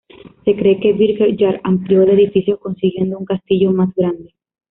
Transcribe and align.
Se 0.45 0.55
cree 0.55 0.79
que 0.79 0.93
Birger 0.93 1.35
Jarl 1.37 1.61
amplió 1.63 2.01
el 2.01 2.09
edificio, 2.09 2.57
consiguiendo 2.59 3.19
un 3.19 3.25
castillo 3.25 3.71
más 3.71 3.93
grande. 3.93 4.33